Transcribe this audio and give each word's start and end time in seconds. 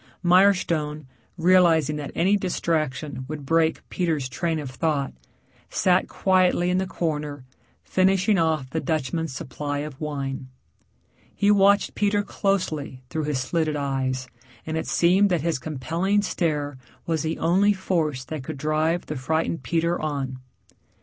Mirestone, 0.23 1.05
realizing 1.37 1.95
that 1.97 2.09
any 2.15 2.35
distraction 2.35 3.23
would 3.27 3.45
break 3.45 3.87
Peter's 3.89 4.27
train 4.27 4.57
of 4.57 4.71
thought, 4.71 5.13
sat 5.69 6.07
quietly 6.07 6.71
in 6.71 6.79
the 6.79 6.87
corner 6.87 7.45
finishing 7.83 8.39
off 8.39 8.67
the 8.71 8.79
Dutchman's 8.79 9.31
supply 9.31 9.77
of 9.77 10.01
wine. 10.01 10.47
He 11.35 11.51
watched 11.51 11.93
Peter 11.93 12.23
closely 12.23 13.03
through 13.11 13.25
his 13.25 13.39
slitted 13.39 13.75
eyes, 13.75 14.27
and 14.65 14.75
it 14.75 14.87
seemed 14.87 15.29
that 15.29 15.41
his 15.41 15.59
compelling 15.59 16.23
stare 16.23 16.79
was 17.05 17.21
the 17.21 17.37
only 17.37 17.71
force 17.71 18.23
that 18.23 18.43
could 18.43 18.57
drive 18.57 19.05
the 19.05 19.15
frightened 19.15 19.61
Peter 19.61 20.01
on. 20.01 20.39